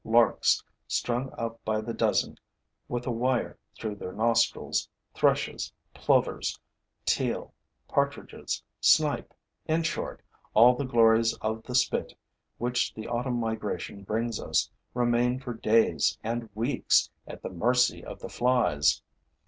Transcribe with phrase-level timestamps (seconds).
[0.03, 2.39] Larks strung up by the dozen
[2.87, 6.59] with a wire through their nostrils, thrushes, plovers,
[7.05, 7.53] teal,
[7.87, 9.31] partridges, snipe,
[9.67, 10.23] in short,
[10.55, 12.17] all the glories of the spit
[12.57, 18.17] which the autumn migration brings us, remain for days and weeks at the mercy of
[18.17, 19.03] the flies.